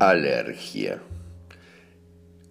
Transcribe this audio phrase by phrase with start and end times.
[0.00, 1.02] Alergia.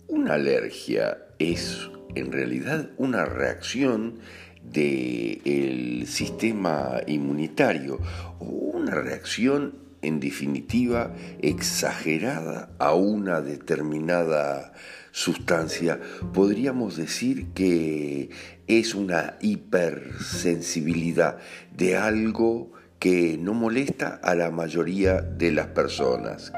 [0.09, 4.19] Una alergia es en realidad una reacción
[4.61, 8.01] del sistema inmunitario
[8.39, 14.73] o una reacción en definitiva exagerada a una determinada
[15.11, 16.01] sustancia.
[16.33, 18.29] Podríamos decir que
[18.67, 21.37] es una hipersensibilidad
[21.77, 26.51] de algo que no molesta a la mayoría de las personas,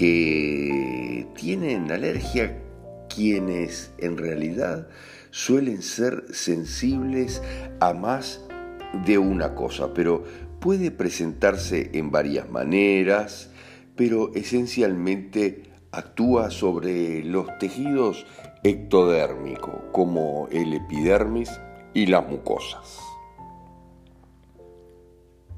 [0.00, 2.58] que tienen alergia
[3.14, 4.88] quienes en realidad
[5.30, 7.42] suelen ser sensibles
[7.80, 8.40] a más
[9.04, 10.24] de una cosa, pero
[10.58, 13.50] puede presentarse en varias maneras,
[13.94, 18.24] pero esencialmente actúa sobre los tejidos
[18.62, 21.50] ectodérmicos, como el epidermis
[21.92, 23.09] y las mucosas.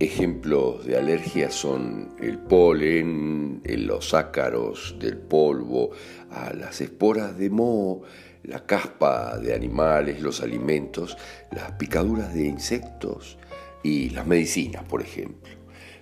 [0.02, 5.92] Ejemplos de alergia son el polen, los ácaros del polvo,
[6.28, 8.02] a las esporas de moho,
[8.42, 11.16] la caspa de animales, los alimentos,
[11.52, 13.38] las picaduras de insectos
[13.84, 15.52] y las medicinas, por ejemplo.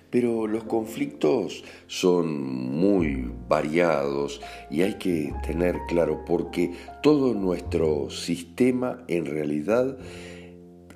[0.09, 4.41] Pero los conflictos son muy variados
[4.71, 6.71] y hay que tener claro porque
[7.03, 9.95] todo nuestro sistema en realidad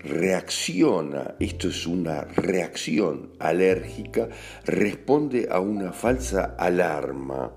[0.05, 4.29] reacciona, esto es una reacción alérgica,
[4.65, 7.51] responde a una falsa alarma.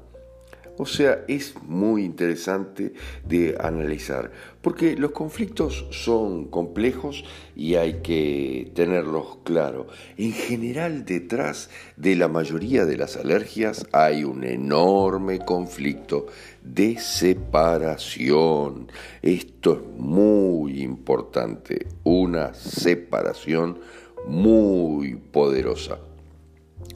[0.81, 2.93] O sea, es muy interesante
[3.27, 4.31] de analizar,
[4.63, 7.25] porque los conflictos son complejos
[7.57, 9.89] y hay que tenerlos claro.
[10.17, 16.27] En general, detrás de la mayoría de las alergias hay un enorme conflicto
[16.75, 18.91] de separación.
[19.23, 23.79] Esto es muy importante, una separación
[24.27, 25.99] muy poderosa.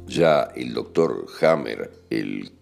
[0.06, 2.53] Ya el doctor Hammer, el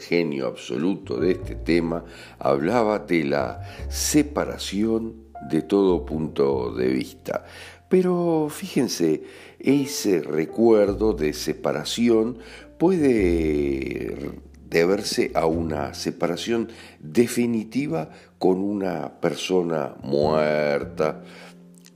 [0.00, 2.04] genio absoluto de este tema,
[2.38, 5.14] hablaba de la separación
[5.50, 7.44] de todo punto de vista.
[7.88, 9.24] Pero fíjense,
[9.58, 12.38] ese recuerdo de separación
[12.78, 14.32] puede
[14.72, 16.68] deberse a una separación
[16.98, 21.22] definitiva con una persona muerta,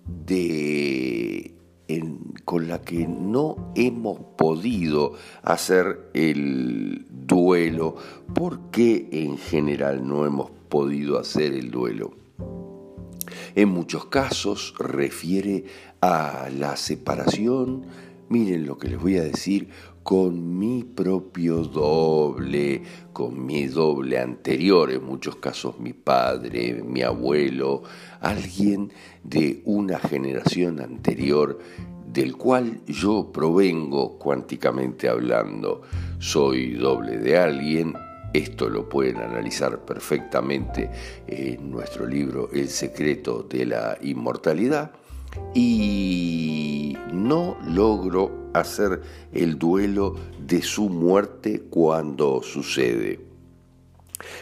[0.04, 1.52] de
[2.44, 7.96] con la que no hemos podido hacer el duelo.
[8.34, 12.14] ¿Por qué en general no hemos podido hacer el duelo?
[13.54, 15.64] En muchos casos refiere
[16.00, 17.86] a la separación,
[18.28, 19.70] miren lo que les voy a decir,
[20.06, 22.80] con mi propio doble,
[23.12, 27.82] con mi doble anterior, en muchos casos mi padre, mi abuelo,
[28.20, 28.92] alguien
[29.24, 31.58] de una generación anterior
[32.06, 35.82] del cual yo provengo cuánticamente hablando.
[36.20, 37.92] Soy doble de alguien,
[38.32, 40.88] esto lo pueden analizar perfectamente
[41.26, 44.92] en nuestro libro El secreto de la inmortalidad
[45.54, 49.02] y no logro hacer
[49.32, 53.26] el duelo de su muerte cuando sucede.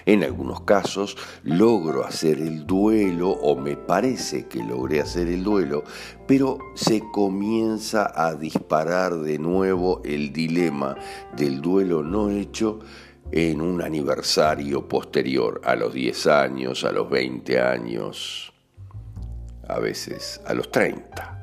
[0.06, 5.82] En algunos casos logro hacer el duelo o me parece que logré hacer el duelo,
[6.29, 10.97] pero se comienza a disparar de nuevo el dilema
[11.37, 12.81] del duelo no hecho
[13.32, 18.54] en un aniversario posterior, a los 10 años, a los 20 años,
[19.69, 21.43] a veces a los 30.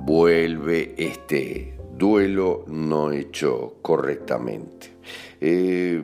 [0.00, 4.96] Vuelve este duelo no hecho correctamente.
[5.40, 6.02] Eh,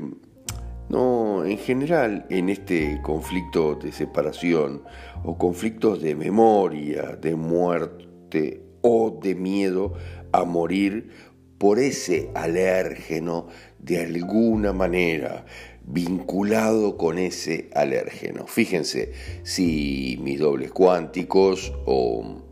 [0.88, 4.82] no, en general, en este conflicto de separación
[5.24, 9.94] o conflictos de memoria, de muerte o de miedo
[10.32, 11.10] a morir
[11.56, 13.46] por ese alérgeno
[13.78, 15.46] de alguna manera
[15.86, 18.46] vinculado con ese alérgeno.
[18.46, 19.12] Fíjense,
[19.42, 22.42] si mis dobles cuánticos o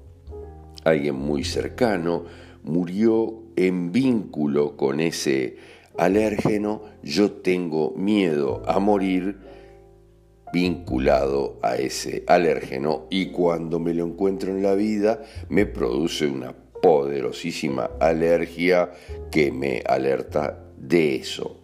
[0.85, 2.25] alguien muy cercano
[2.63, 5.57] murió en vínculo con ese
[5.97, 9.39] alérgeno, yo tengo miedo a morir
[10.53, 16.55] vinculado a ese alérgeno y cuando me lo encuentro en la vida me produce una
[16.83, 18.91] poderosísima alergia
[19.31, 21.60] que me alerta de eso.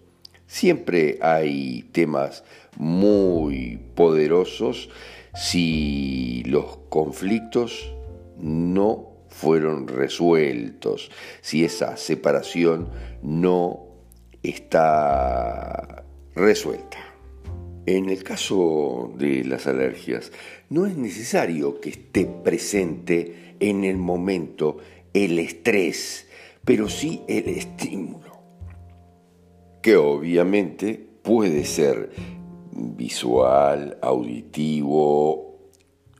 [0.47, 2.45] Siempre hay temas
[2.77, 4.89] muy poderosos
[5.35, 7.93] si los conflictos
[8.39, 11.11] no fueron resueltos,
[11.43, 12.89] si esa separación
[13.23, 13.87] no
[14.43, 16.05] está
[16.35, 16.99] resuelta.
[17.87, 20.33] En el caso de las alergias,
[20.71, 24.79] no es necesario que esté presente en el momento
[25.13, 26.27] el estrés,
[26.65, 28.36] pero sí el estímulo,
[29.87, 32.11] que obviamente puede ser
[32.73, 35.61] visual, auditivo,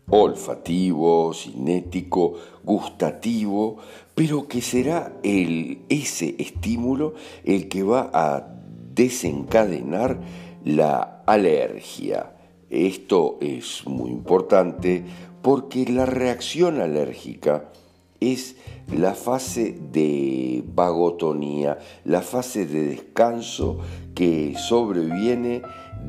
[0.09, 3.79] olfativo, cinético, gustativo,
[4.15, 8.47] pero que será el, ese estímulo el que va a
[8.95, 10.21] desencadenar
[10.65, 12.37] la alergia.
[12.71, 15.03] Esto es muy importante
[15.43, 17.73] porque la reacción alérgica
[18.21, 18.57] es
[18.95, 23.79] la fase de vagotonía, la fase de descanso
[24.15, 25.63] que sobreviene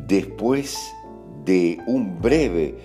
[0.08, 0.78] después
[1.46, 2.76] de un breve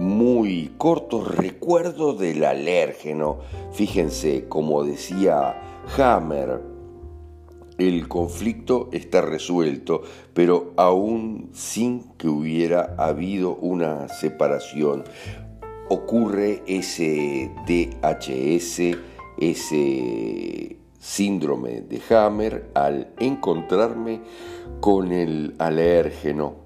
[0.00, 3.38] muy corto recuerdo del alérgeno.
[3.72, 5.60] Fíjense, como decía
[5.96, 6.60] Hammer,
[7.78, 10.02] el conflicto está resuelto,
[10.32, 15.04] pero aún sin que hubiera habido una separación.
[15.88, 18.96] Ocurre ese DHS,
[19.38, 24.20] ese síndrome de Hammer al encontrarme
[24.80, 26.64] con el alérgeno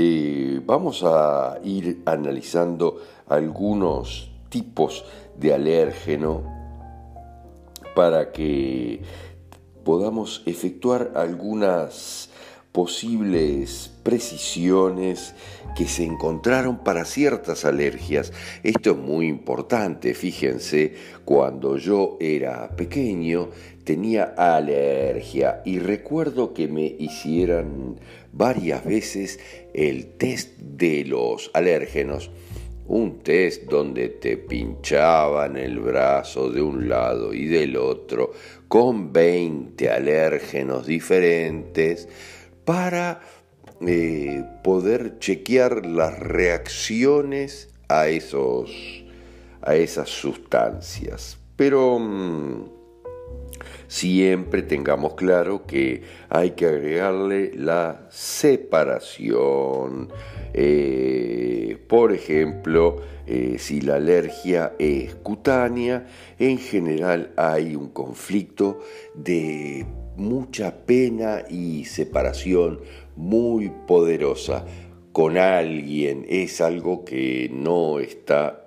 [0.00, 5.04] eh, vamos a ir analizando algunos tipos
[5.36, 6.44] de alérgeno
[7.96, 9.02] para que
[9.82, 12.27] podamos efectuar algunas
[12.72, 15.34] posibles precisiones
[15.76, 18.32] que se encontraron para ciertas alergias.
[18.62, 20.94] Esto es muy importante, fíjense,
[21.24, 23.50] cuando yo era pequeño
[23.84, 27.98] tenía alergia y recuerdo que me hicieran
[28.32, 29.40] varias veces
[29.72, 32.30] el test de los alérgenos.
[32.86, 38.32] Un test donde te pinchaban el brazo de un lado y del otro
[38.66, 42.08] con 20 alérgenos diferentes
[42.68, 43.20] para
[43.80, 48.70] eh, poder chequear las reacciones a, esos,
[49.62, 51.38] a esas sustancias.
[51.56, 52.64] Pero mm,
[53.86, 60.12] siempre tengamos claro que hay que agregarle la separación.
[60.52, 62.96] Eh, por ejemplo,
[63.26, 66.06] eh, si la alergia es cutánea,
[66.38, 68.80] en general hay un conflicto
[69.14, 69.86] de
[70.18, 72.80] mucha pena y separación
[73.16, 74.64] muy poderosa
[75.12, 76.26] con alguien.
[76.28, 78.64] Es algo que no está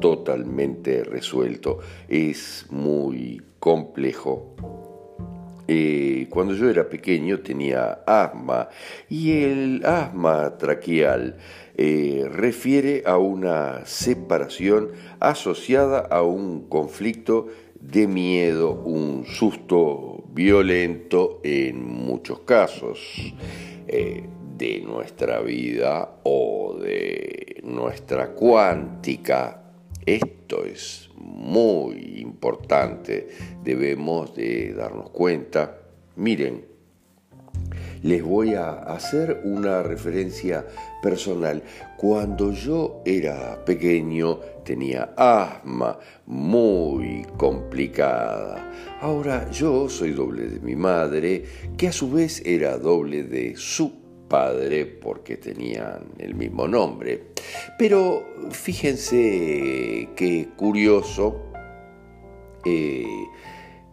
[0.00, 1.78] totalmente resuelto.
[2.08, 4.54] Es muy complejo.
[5.72, 8.70] Eh, cuando yo era pequeño tenía asma
[9.08, 11.36] y el asma traqueal
[11.76, 14.88] eh, refiere a una separación
[15.20, 17.46] asociada a un conflicto
[17.80, 23.34] de miedo, un susto violento en muchos casos
[23.88, 24.24] eh,
[24.56, 29.62] de nuestra vida o de nuestra cuántica.
[30.04, 33.28] Esto es muy importante,
[33.64, 35.78] debemos de darnos cuenta.
[36.16, 36.69] Miren,
[38.02, 40.66] les voy a hacer una referencia
[41.02, 41.62] personal.
[41.96, 48.72] Cuando yo era pequeño tenía asma muy complicada.
[49.00, 51.44] Ahora yo soy doble de mi madre,
[51.76, 57.32] que a su vez era doble de su padre porque tenían el mismo nombre.
[57.78, 61.50] Pero fíjense qué curioso,
[62.64, 63.04] eh,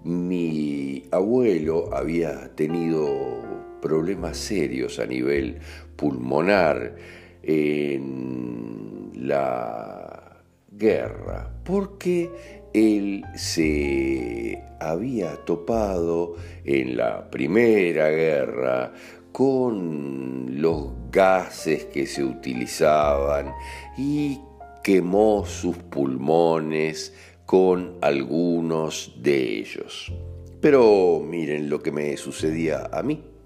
[0.03, 3.46] mi abuelo había tenido
[3.81, 5.59] problemas serios a nivel
[5.95, 6.95] pulmonar
[7.43, 12.29] en la guerra, porque
[12.73, 18.93] él se había topado en la primera guerra
[19.31, 23.53] con los gases que se utilizaban
[23.97, 24.39] y
[24.83, 27.13] quemó sus pulmones
[27.45, 30.13] con algunos de ellos.
[30.61, 33.36] Pero miren lo que me sucedía a mí.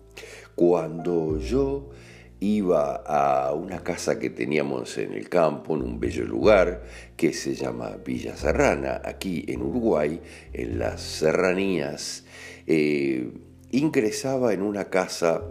[0.62, 1.90] Cuando yo
[2.40, 6.84] iba a una casa que teníamos en el campo, en un bello lugar
[7.18, 10.22] que se llama Villa Serrana, aquí en Uruguay,
[10.54, 12.26] en las serranías,
[12.68, 13.32] eh,
[13.72, 15.42] ingresaba en una casa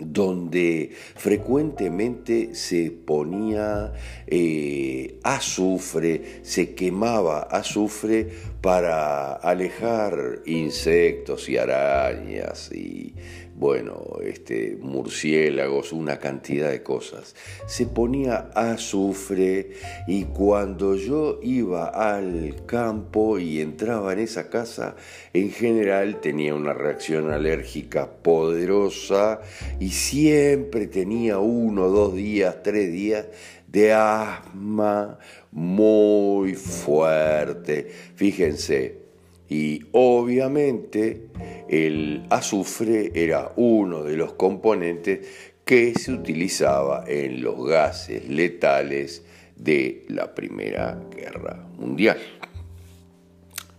[0.00, 3.92] donde frecuentemente se ponía
[4.26, 8.28] eh, azufre, se quemaba azufre
[8.60, 13.14] para alejar insectos y arañas y
[13.58, 17.34] bueno, este, murciélagos, una cantidad de cosas.
[17.66, 19.72] Se ponía azufre
[20.06, 24.94] y cuando yo iba al campo y entraba en esa casa,
[25.32, 29.40] en general tenía una reacción alérgica poderosa
[29.80, 33.26] y siempre tenía uno, dos días, tres días
[33.66, 35.18] de asma
[35.50, 37.90] muy fuerte.
[38.14, 39.07] Fíjense,
[39.48, 41.28] y obviamente
[41.68, 49.24] el azufre era uno de los componentes que se utilizaba en los gases letales
[49.56, 52.18] de la Primera Guerra Mundial.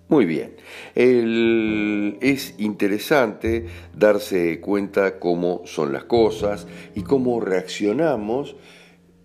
[0.07, 0.55] Muy bien,
[0.95, 8.55] es interesante darse cuenta cómo son las cosas y cómo reaccionamos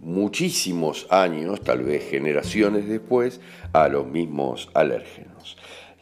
[0.00, 3.40] muchísimos años, tal vez generaciones después,
[3.72, 5.33] a los mismos alérgenos.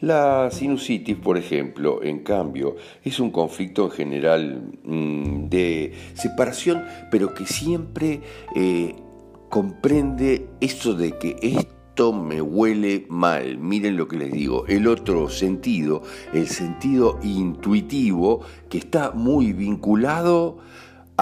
[0.02, 7.32] La sinusitis, por ejemplo, en cambio, es un conflicto en general mm, de separación, pero
[7.34, 8.20] que siempre
[8.56, 8.96] eh,
[9.48, 13.58] comprende eso de que esto me huele mal.
[13.58, 14.66] Miren lo que les digo.
[14.66, 20.58] El otro sentido, el sentido intuitivo, que está muy vinculado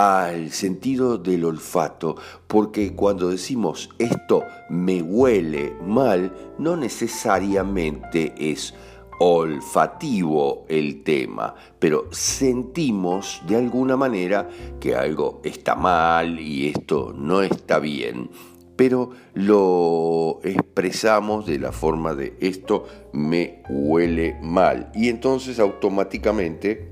[0.01, 2.17] al sentido del olfato,
[2.47, 8.73] porque cuando decimos esto me huele mal, no necesariamente es
[9.19, 14.49] olfativo el tema, pero sentimos de alguna manera
[14.81, 18.31] que algo está mal y esto no está bien,
[18.77, 26.90] pero lo expresamos de la forma de esto me huele mal y entonces automáticamente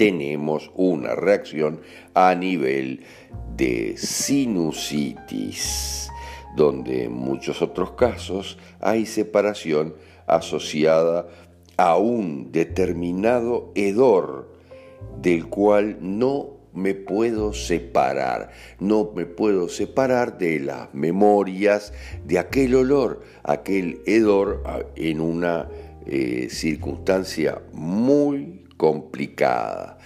[0.00, 1.82] tenemos una reacción
[2.14, 3.00] a nivel
[3.54, 5.68] de sinusitis,
[6.56, 9.94] donde en muchos otros casos hay separación
[10.26, 11.28] asociada
[11.76, 14.50] a un determinado hedor
[15.20, 21.92] del cual no me puedo separar, no me puedo separar de las memorias
[22.24, 24.62] de aquel olor, aquel hedor
[24.96, 25.68] en una
[26.06, 29.98] eh, circunstancia muy complicada.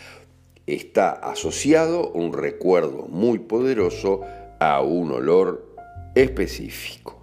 [0.67, 4.23] Está asociado un recuerdo muy poderoso
[4.59, 5.77] a un olor
[6.17, 7.23] específico.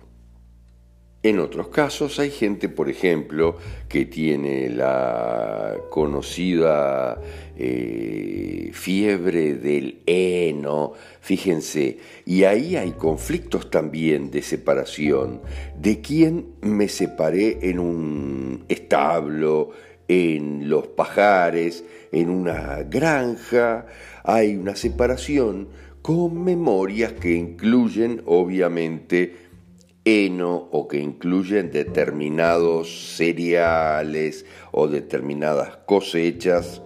[1.23, 3.57] En otros casos hay gente, por ejemplo,
[3.89, 7.21] que tiene la conocida
[7.57, 15.41] eh, fiebre del heno, fíjense, y ahí hay conflictos también de separación,
[15.77, 19.71] de quién me separé en un establo,
[20.11, 23.85] en los pajares, en una granja,
[24.25, 25.69] hay una separación
[26.01, 29.37] con memorias que incluyen obviamente
[30.03, 36.81] heno o que incluyen determinados cereales o determinadas cosechas.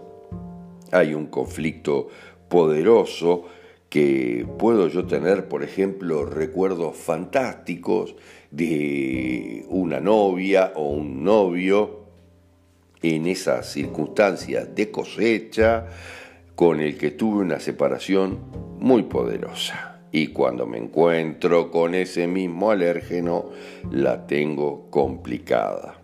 [0.92, 2.10] Hay un conflicto
[2.48, 3.46] poderoso
[3.90, 8.16] que puedo yo tener, por ejemplo, recuerdos fantásticos
[8.52, 12.05] de una novia o un novio
[13.14, 15.86] en esas circunstancias de cosecha
[16.56, 18.40] con el que tuve una separación
[18.80, 20.00] muy poderosa.
[20.12, 23.52] Y cuando me encuentro con ese mismo alérgeno,
[23.92, 26.02] la tengo complicada.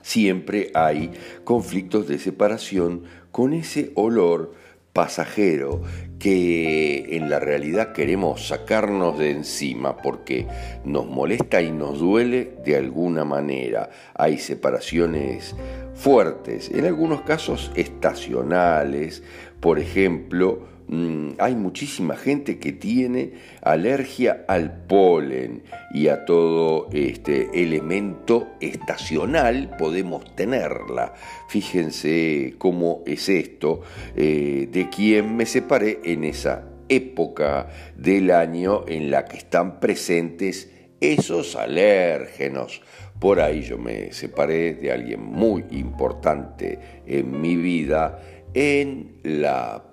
[0.00, 1.12] Siempre hay
[1.44, 4.54] conflictos de separación con ese olor
[5.00, 5.80] pasajero
[6.18, 10.46] que en la realidad queremos sacarnos de encima porque
[10.84, 13.88] nos molesta y nos duele de alguna manera.
[14.12, 15.56] Hay separaciones
[15.94, 19.22] fuertes, en algunos casos estacionales,
[19.60, 25.62] por ejemplo, Mm, hay muchísima gente que tiene alergia al polen
[25.94, 31.14] y a todo este elemento estacional podemos tenerla.
[31.48, 33.82] Fíjense cómo es esto
[34.16, 40.72] eh, de quien me separé en esa época del año en la que están presentes
[41.00, 42.82] esos alérgenos.
[43.20, 48.18] Por ahí yo me separé de alguien muy importante en mi vida
[48.54, 49.89] en la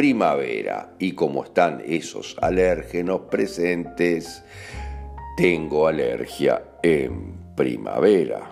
[0.00, 4.42] primavera y como están esos alérgenos presentes,
[5.36, 8.50] tengo alergia en primavera.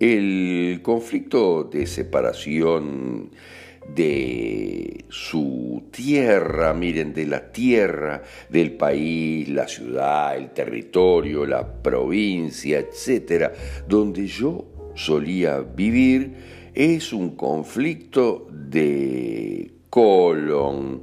[0.00, 3.30] El conflicto de separación
[3.94, 12.80] de su tierra, miren, de la tierra, del país, la ciudad, el territorio, la provincia,
[12.80, 13.52] etcétera,
[13.86, 14.64] donde yo
[14.96, 21.02] solía vivir, es un conflicto de colon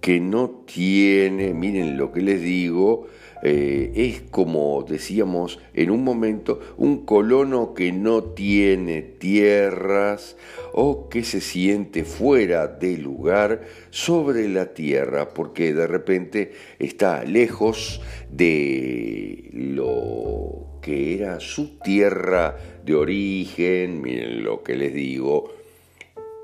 [0.00, 3.06] que no tiene, miren lo que les digo,
[3.44, 10.36] eh, es como decíamos en un momento, un colono que no tiene tierras
[10.72, 18.00] o que se siente fuera de lugar sobre la tierra porque de repente está lejos
[18.32, 25.63] de lo que era su tierra de origen, miren lo que les digo,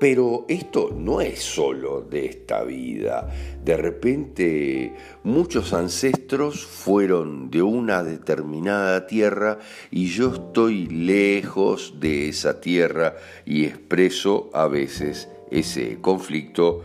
[0.01, 3.29] pero esto no es solo de esta vida.
[3.63, 9.59] De repente muchos ancestros fueron de una determinada tierra
[9.91, 13.13] y yo estoy lejos de esa tierra
[13.45, 16.81] y expreso a veces ese conflicto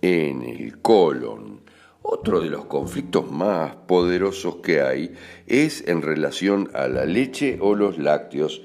[0.00, 1.60] en el colon.
[2.00, 5.12] Otro de los conflictos más poderosos que hay
[5.46, 8.62] es en relación a la leche o los lácteos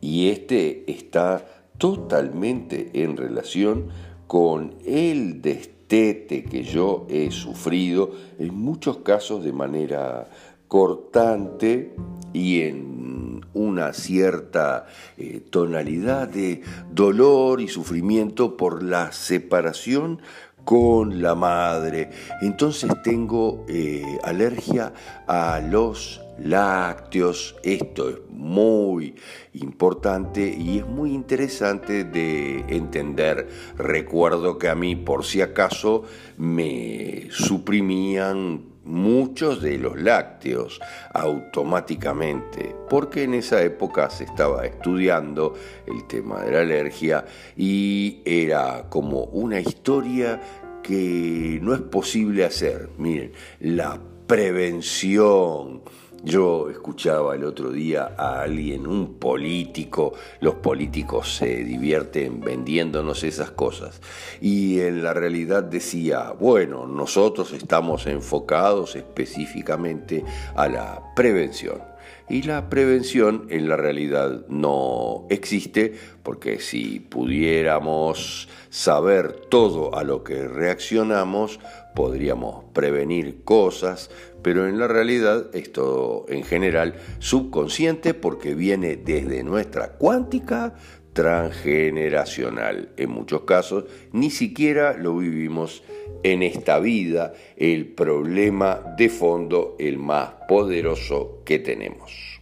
[0.00, 3.86] y este está totalmente en relación
[4.26, 10.28] con el destete que yo he sufrido, en muchos casos de manera
[10.68, 11.96] cortante
[12.34, 16.62] y en una cierta eh, tonalidad de
[16.92, 20.20] dolor y sufrimiento por la separación
[20.64, 22.10] con la madre.
[22.42, 24.92] Entonces tengo eh, alergia
[25.26, 27.56] a los lácteos.
[27.62, 29.14] Esto es muy
[29.54, 33.48] importante y es muy interesante de entender.
[33.76, 36.04] Recuerdo que a mí, por si acaso,
[36.36, 40.80] me suprimían muchos de los lácteos
[41.12, 45.54] automáticamente, porque en esa época se estaba estudiando
[45.86, 47.24] el tema de la alergia
[47.56, 50.40] y era como una historia
[50.82, 52.88] que no es posible hacer.
[52.98, 55.82] Miren, la prevención,
[56.22, 63.50] yo escuchaba el otro día a alguien, un político, los políticos se divierten vendiéndonos esas
[63.50, 64.00] cosas,
[64.40, 71.90] y en la realidad decía, bueno, nosotros estamos enfocados específicamente a la prevención.
[72.30, 80.22] Y la prevención en la realidad no existe porque si pudiéramos saber todo a lo
[80.22, 81.58] que reaccionamos,
[81.96, 84.10] podríamos prevenir cosas,
[84.42, 90.74] pero en la realidad esto en general subconsciente porque viene desde nuestra cuántica
[91.12, 92.90] transgeneracional.
[92.96, 95.82] En muchos casos ni siquiera lo vivimos
[96.22, 102.40] en esta vida, el problema de fondo, el más poderoso que tenemos.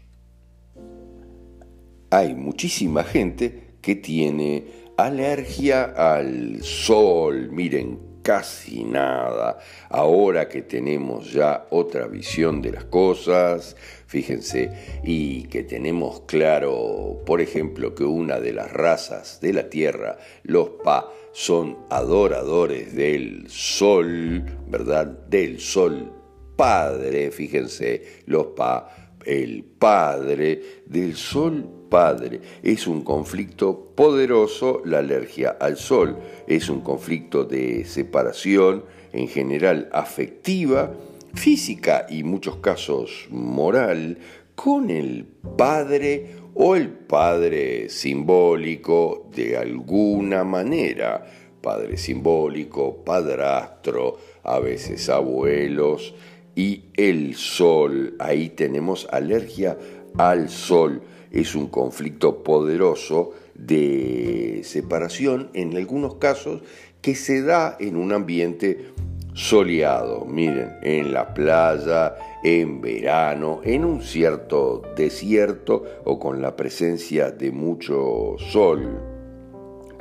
[2.11, 4.65] Hay muchísima gente que tiene
[4.97, 9.59] alergia al sol, miren, casi nada.
[9.89, 13.75] Ahora que tenemos ya otra visión de las cosas,
[14.07, 20.19] fíjense, y que tenemos claro, por ejemplo, que una de las razas de la Tierra,
[20.43, 25.07] los Pa, son adoradores del sol, ¿verdad?
[25.07, 26.13] Del sol
[26.55, 32.41] padre, fíjense, los Pa, el padre del sol padre.
[32.63, 36.19] Es un conflicto poderoso la alergia al sol.
[36.47, 40.93] Es un conflicto de separación, en general afectiva,
[41.35, 44.19] física y muchos casos moral,
[44.55, 45.25] con el
[45.57, 51.25] padre o el padre simbólico de alguna manera.
[51.61, 56.15] Padre simbólico, padrastro, a veces abuelos
[56.55, 58.15] y el sol.
[58.19, 59.77] Ahí tenemos alergia
[60.17, 66.63] al sol es un conflicto poderoso de separación, en algunos casos
[67.01, 68.93] que se da en un ambiente
[69.35, 77.31] soleado, miren, en la playa, en verano, en un cierto desierto o con la presencia
[77.31, 79.01] de mucho sol.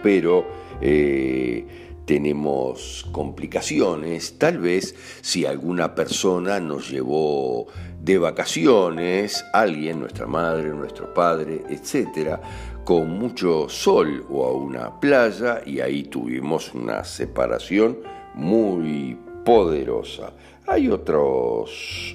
[0.01, 0.45] Pero
[0.81, 1.65] eh,
[2.05, 7.67] tenemos complicaciones, tal vez si alguna persona nos llevó
[8.01, 12.39] de vacaciones, alguien, nuestra madre, nuestro padre, etcétera,
[12.83, 17.97] con mucho sol o a una playa y ahí tuvimos una separación
[18.33, 20.33] muy poderosa.
[20.65, 21.69] Hay otras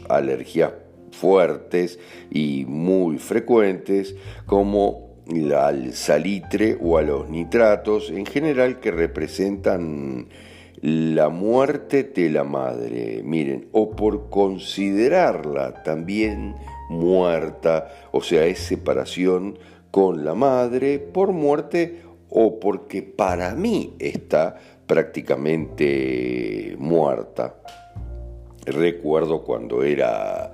[0.09, 0.73] alergias
[1.11, 1.99] fuertes
[2.31, 4.15] y muy frecuentes
[4.47, 5.13] como
[5.57, 10.29] al salitre o a los nitratos, en general que representan
[10.83, 16.57] la muerte de la madre, miren, o por considerarla también
[16.91, 19.61] muerta, o sea, es separación
[19.93, 24.57] con la madre por muerte o porque para mí está
[24.89, 27.55] prácticamente muerta.
[28.67, 30.53] Recuerdo cuando era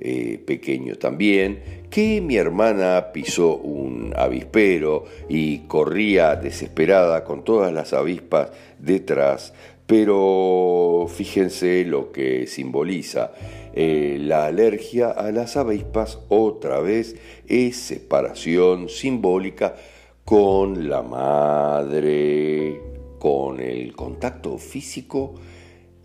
[0.00, 7.92] eh, pequeño también, que mi hermana pisó un avispero y corría desesperada con todas las
[7.92, 9.54] avispas detrás,
[9.86, 13.32] pero fíjense lo que simboliza.
[13.74, 17.16] Eh, la alergia a las avispas otra vez
[17.48, 19.74] es separación simbólica
[20.24, 22.80] con la madre,
[23.18, 25.34] con el contacto físico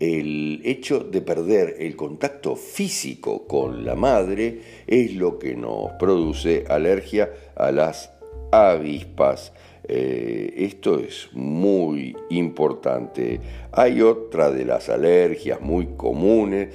[0.00, 6.64] el hecho de perder el contacto físico con la madre es lo que nos produce
[6.68, 8.10] alergia a las
[8.50, 9.52] avispas.
[9.86, 13.40] Eh, esto es muy importante.
[13.72, 16.68] Hay otra de las alergias muy comunes,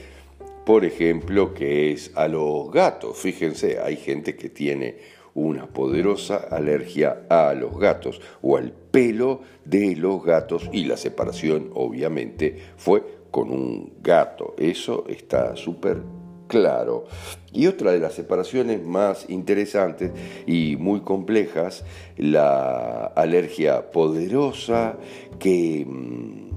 [0.66, 3.18] por ejemplo, que es a los gatos.
[3.18, 4.98] Fíjense, hay gente que tiene
[5.40, 11.72] una poderosa alergia a los gatos o al pelo de los gatos y la separación
[11.74, 14.56] obviamente fue con un gato.
[14.58, 16.02] Eso está súper
[16.48, 17.06] claro.
[17.54, 20.12] Y otra de las separaciones más interesantes
[20.46, 21.86] y muy complejas,
[22.18, 24.98] la alergia poderosa
[25.40, 26.50] que mm,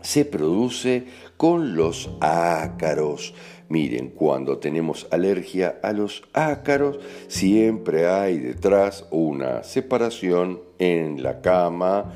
[0.00, 1.04] se produce
[1.36, 3.34] con los ácaros.
[3.70, 12.12] Miren, cuando tenemos alergia a los ácaros, siempre hay detrás una separación en la cama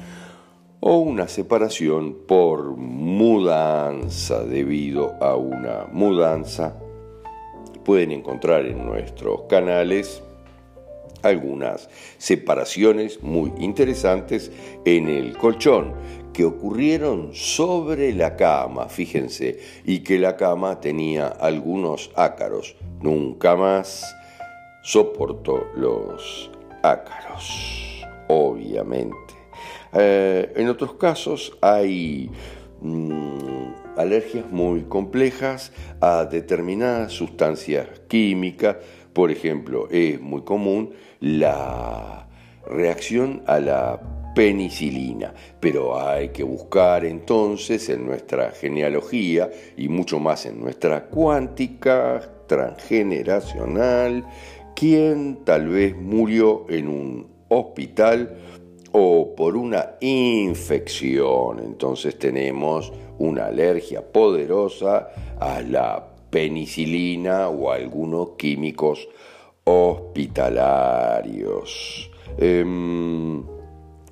[0.81, 6.75] o una separación por mudanza debido a una mudanza.
[7.85, 10.25] Pueden encontrar en nuestros canales
[11.23, 11.89] algunas
[12.19, 14.51] separaciones muy interesantes
[14.85, 15.95] en el colchón
[16.35, 22.77] que ocurrieron sobre la cama, fíjense, y que la cama tenía algunos ácaros.
[23.01, 24.15] Nunca más
[24.83, 26.51] soportó los
[26.83, 29.17] ácaros, obviamente.
[29.95, 32.31] Eh, en otros casos hay
[32.81, 38.77] mm, alergias muy complejas a determinadas sustancias químicas,
[39.13, 42.27] por ejemplo, es muy común la
[42.67, 50.47] reacción a la penicilina, pero hay que buscar entonces en nuestra genealogía y mucho más
[50.47, 54.25] en nuestra cuántica transgeneracional
[54.75, 58.37] quién tal vez murió en un hospital
[58.93, 61.61] o por una infección.
[61.61, 69.09] Entonces tenemos una alergia poderosa a la penicilina o a algunos químicos
[69.65, 72.11] hospitalarios.
[72.37, 73.54] Em,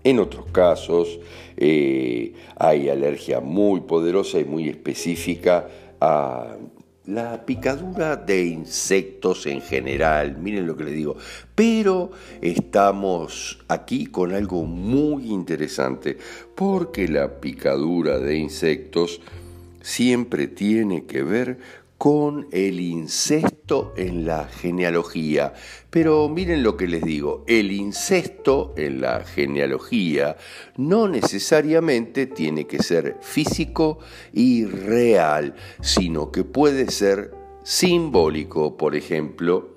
[0.04, 1.20] en otros casos
[1.56, 5.68] eh, hay alergia muy poderosa y muy específica
[6.00, 6.56] a
[7.06, 11.16] la picadura de insectos en general, miren lo que les digo,
[11.54, 16.16] pero estamos aquí con algo muy interesante,
[16.54, 19.20] porque la picadura de insectos
[19.80, 21.58] siempre tiene que ver
[22.02, 25.54] con el incesto en la genealogía.
[25.88, 30.36] Pero miren lo que les digo, el incesto en la genealogía
[30.76, 34.00] no necesariamente tiene que ser físico
[34.32, 39.71] y real, sino que puede ser simbólico, por ejemplo,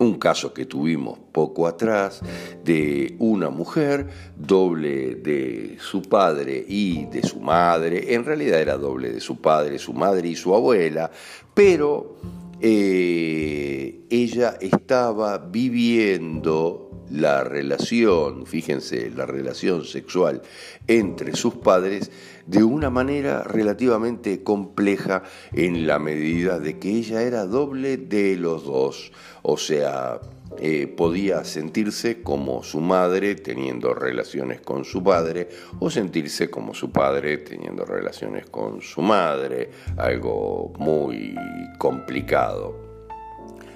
[0.00, 2.20] un caso que tuvimos poco atrás
[2.64, 9.12] de una mujer doble de su padre y de su madre, en realidad era doble
[9.12, 11.10] de su padre, su madre y su abuela,
[11.52, 12.16] pero
[12.60, 20.42] eh, ella estaba viviendo la relación, fíjense, la relación sexual
[20.86, 22.10] entre sus padres
[22.46, 28.64] de una manera relativamente compleja en la medida de que ella era doble de los
[28.64, 30.20] dos, o sea,
[30.58, 36.90] eh, podía sentirse como su madre teniendo relaciones con su padre o sentirse como su
[36.90, 41.34] padre teniendo relaciones con su madre, algo muy
[41.78, 42.88] complicado.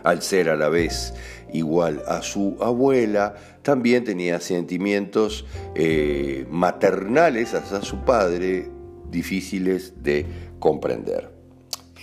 [0.02, 1.14] Al ser a la vez
[1.52, 8.68] igual a su abuela, también tenía sentimientos eh, maternales hacia su padre
[9.10, 10.26] difíciles de
[10.58, 11.34] comprender.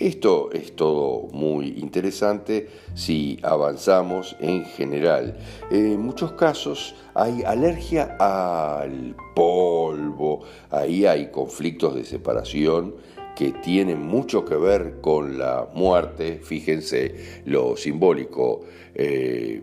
[0.02, 5.38] Esto es todo muy interesante si avanzamos en general.
[5.70, 12.96] En muchos casos hay alergia al polvo, ahí hay conflictos de separación
[13.36, 18.62] que tienen mucho que ver con la muerte, fíjense lo simbólico.
[18.96, 19.62] Eh,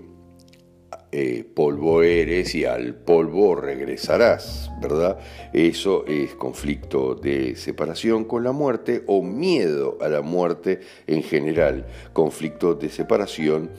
[1.11, 5.17] eh, polvo eres y al polvo regresarás, ¿verdad?
[5.53, 11.87] Eso es conflicto de separación con la muerte o miedo a la muerte en general,
[12.13, 13.71] conflicto de separación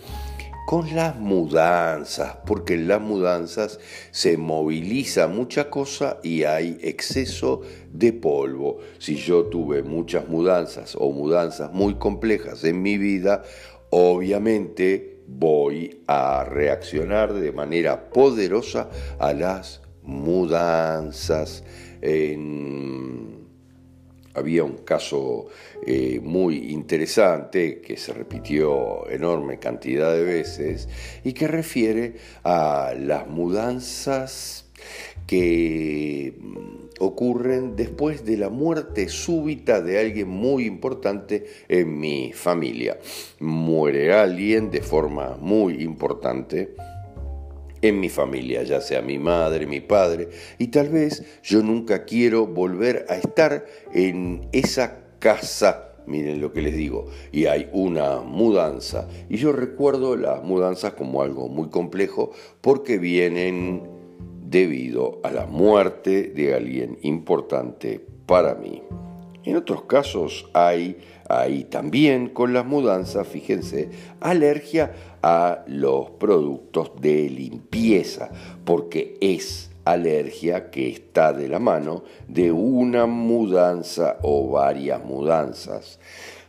[0.66, 3.78] con las mudanzas, porque en las mudanzas
[4.10, 7.62] se moviliza mucha cosa y hay exceso
[7.92, 8.78] de polvo.
[8.98, 13.42] Si yo tuve muchas mudanzas o mudanzas muy complejas en mi vida,
[13.90, 21.64] obviamente voy a reaccionar de manera poderosa a las mudanzas.
[24.34, 25.48] había un caso
[25.86, 30.88] eh, muy interesante que se repitió enorme cantidad de veces
[31.24, 34.70] y que refiere a las mudanzas
[35.26, 36.34] que
[37.00, 42.98] ocurren después de la muerte súbita de alguien muy importante en mi familia.
[43.40, 46.74] Muere alguien de forma muy importante
[47.82, 52.46] en mi familia, ya sea mi madre, mi padre, y tal vez yo nunca quiero
[52.46, 59.08] volver a estar en esa casa miren lo que les digo, y hay una mudanza.
[59.28, 63.99] Y yo recuerdo las mudanzas como algo muy complejo porque vienen
[64.50, 68.82] debido a la muerte de alguien importante para mí.
[69.44, 73.88] En otros casos hay, hay también con las mudanzas, fíjense,
[74.20, 78.30] alergia a los productos de limpieza,
[78.64, 85.98] porque es alergia que está de la mano de una mudanza o varias mudanzas.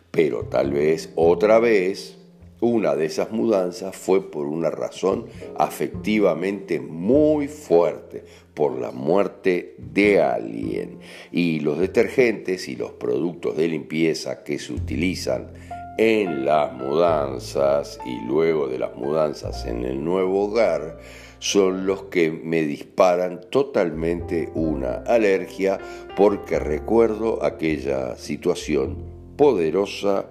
[0.09, 2.17] Pero tal vez otra vez
[2.62, 5.26] una de esas mudanzas fue por una razón
[5.58, 11.00] afectivamente muy fuerte, por la muerte de alguien.
[11.32, 15.52] Y los detergentes y los productos de limpieza que se utilizan
[15.97, 21.00] en las mudanzas y luego de las mudanzas en el nuevo hogar
[21.39, 25.80] son los que me disparan totalmente una alergia
[26.15, 29.04] porque recuerdo aquella situación
[29.36, 30.28] poderosa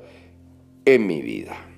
[0.85, 1.70] en mi vida.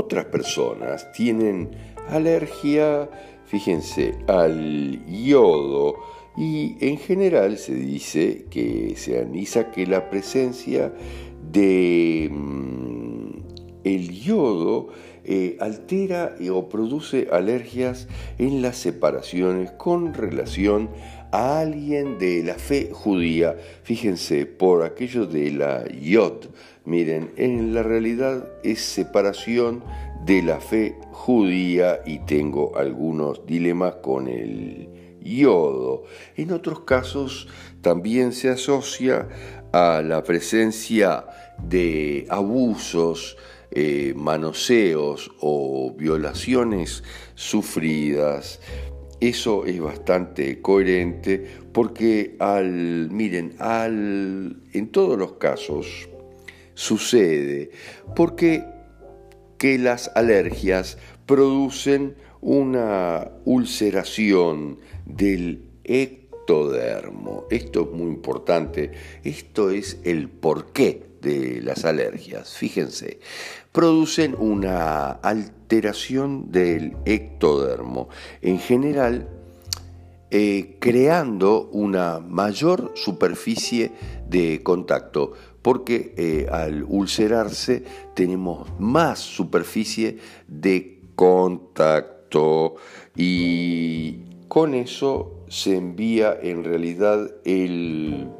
[0.00, 1.70] Otras personas tienen
[2.08, 3.10] alergia,
[3.46, 5.96] fíjense, al yodo
[6.36, 10.92] y en general se dice que se analiza que la presencia
[11.50, 13.30] de mm,
[13.82, 14.90] el yodo
[15.24, 18.06] eh, altera o produce alergias
[18.38, 20.90] en las separaciones con relación
[21.32, 26.46] a alguien de la fe judía, fíjense, por aquello de la yod,
[26.88, 29.84] miren, en la realidad es separación
[30.24, 34.88] de la fe judía y tengo algunos dilemas con el
[35.20, 36.04] yodo.
[36.36, 37.48] En otros casos
[37.82, 39.28] también se asocia
[39.72, 41.26] a la presencia
[41.62, 43.36] de abusos,
[43.70, 48.60] eh, manoseos o violaciones sufridas
[49.20, 56.08] eso es bastante coherente porque al, miren, al, en todos los casos
[56.78, 57.72] sucede
[58.14, 58.64] porque
[59.58, 67.46] que las alergias producen una ulceración del ectodermo.
[67.50, 68.92] Esto es muy importante.
[69.24, 72.54] Esto es el porqué de las alergias.
[72.54, 73.18] Fíjense,
[73.72, 78.08] producen una alteración del ectodermo,
[78.40, 79.28] en general
[80.30, 83.92] eh, creando una mayor superficie
[84.28, 85.32] de contacto,
[85.68, 92.76] porque eh, al ulcerarse tenemos más superficie de contacto
[93.14, 98.30] y con eso se envía en realidad el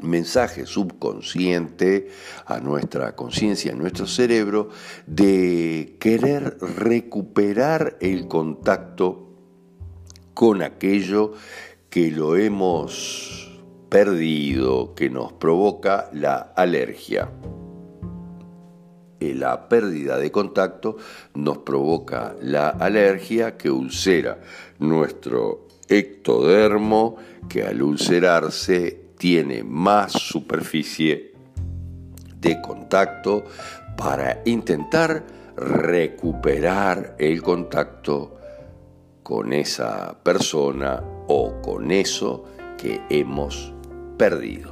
[0.00, 2.06] mensaje subconsciente
[2.46, 4.68] a nuestra conciencia, a nuestro cerebro,
[5.08, 9.26] de querer recuperar el contacto
[10.34, 11.32] con aquello
[11.90, 13.51] que lo hemos
[13.92, 17.28] perdido, que nos provoca la alergia.
[19.20, 20.96] eh, la pérdida de contacto
[21.34, 24.40] nos provoca la alergia que ulcera
[24.78, 27.16] nuestro ectodermo,
[27.50, 31.34] que al ulcerarse tiene más superficie
[32.40, 33.44] de contacto
[33.94, 35.22] para intentar
[35.54, 38.38] recuperar el contacto
[39.22, 42.46] con esa persona o con eso
[42.78, 43.74] que hemos
[44.16, 44.71] perdido.